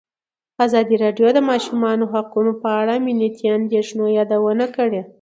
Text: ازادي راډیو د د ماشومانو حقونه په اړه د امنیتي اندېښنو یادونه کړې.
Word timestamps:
ازادي 0.65 0.95
راډیو 1.03 1.27
د 1.33 1.35
د 1.37 1.39
ماشومانو 1.49 2.05
حقونه 2.13 2.51
په 2.61 2.69
اړه 2.81 2.93
د 2.97 2.99
امنیتي 3.01 3.45
اندېښنو 3.57 4.03
یادونه 4.17 4.65
کړې. 4.75 5.01